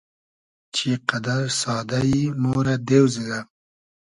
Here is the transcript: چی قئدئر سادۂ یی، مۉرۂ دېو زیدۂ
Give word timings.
چی 0.73 0.89
قئدئر 1.07 1.43
سادۂ 1.59 1.99
یی، 2.09 2.23
مۉرۂ 2.41 2.75
دېو 2.87 3.05
زیدۂ 3.13 3.39